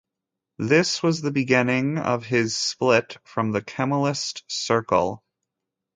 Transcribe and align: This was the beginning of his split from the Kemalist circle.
This 0.57 1.03
was 1.03 1.21
the 1.21 1.29
beginning 1.29 1.99
of 1.99 2.25
his 2.25 2.57
split 2.57 3.17
from 3.23 3.51
the 3.51 3.61
Kemalist 3.61 4.41
circle. 4.47 5.23